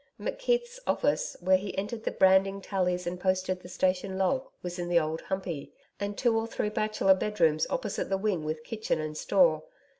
[0.19, 4.99] McKeith's office, where he entered branding tallies and posted the station log, was in the
[4.99, 9.61] Old Humpey, and two or three bachelor bedrooms opposite the wing with kitchen and store.